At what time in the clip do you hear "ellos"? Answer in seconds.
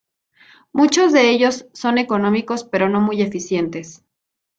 1.29-1.67